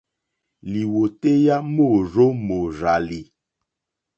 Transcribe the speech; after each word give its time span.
Lìwòtéyá 0.71 1.55
môrzó 1.75 2.25
mòrzàlì. 2.47 3.21